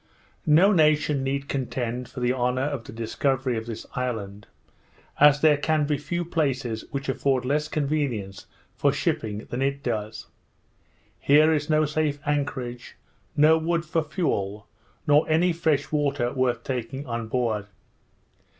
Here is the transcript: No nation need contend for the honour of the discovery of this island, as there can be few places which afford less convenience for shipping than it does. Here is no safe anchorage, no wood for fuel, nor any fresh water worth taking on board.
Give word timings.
No 0.47 0.71
nation 0.71 1.21
need 1.23 1.47
contend 1.47 2.09
for 2.09 2.21
the 2.21 2.33
honour 2.33 2.63
of 2.63 2.83
the 2.85 2.91
discovery 2.91 3.55
of 3.55 3.67
this 3.67 3.85
island, 3.93 4.47
as 5.19 5.41
there 5.41 5.57
can 5.57 5.85
be 5.85 5.99
few 5.99 6.25
places 6.25 6.83
which 6.89 7.07
afford 7.07 7.45
less 7.45 7.67
convenience 7.67 8.47
for 8.75 8.91
shipping 8.91 9.45
than 9.51 9.61
it 9.61 9.83
does. 9.83 10.25
Here 11.19 11.53
is 11.53 11.69
no 11.69 11.85
safe 11.85 12.17
anchorage, 12.25 12.95
no 13.37 13.59
wood 13.59 13.85
for 13.85 14.01
fuel, 14.01 14.67
nor 15.05 15.29
any 15.29 15.53
fresh 15.53 15.91
water 15.91 16.33
worth 16.33 16.63
taking 16.63 17.05
on 17.05 17.27
board. 17.27 17.67